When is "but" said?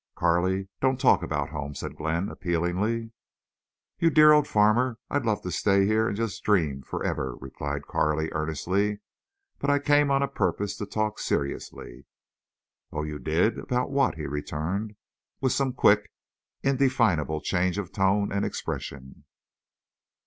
9.59-9.69